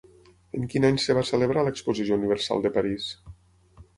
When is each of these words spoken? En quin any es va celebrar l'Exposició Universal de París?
En 0.59 0.63
quin 0.71 0.87
any 0.87 0.95
es 1.01 1.05
va 1.17 1.23
celebrar 1.31 1.65
l'Exposició 1.67 2.19
Universal 2.21 2.65
de 2.65 2.75
París? 2.79 3.13